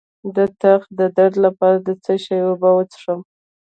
[0.35, 3.19] د تخه د درد لپاره د څه شي اوبه وڅښم؟